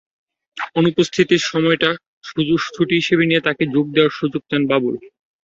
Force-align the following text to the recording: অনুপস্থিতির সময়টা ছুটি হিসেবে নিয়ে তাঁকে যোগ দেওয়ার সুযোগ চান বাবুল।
অনুপস্থিতির 0.75 1.41
সময়টা 1.47 1.89
ছুটি 2.69 2.93
হিসেবে 2.99 3.23
নিয়ে 3.25 3.41
তাঁকে 3.41 3.63
যোগ 3.73 3.85
দেওয়ার 3.93 4.17
সুযোগ 4.19 4.41
চান 4.49 4.61
বাবুল। 4.71 4.93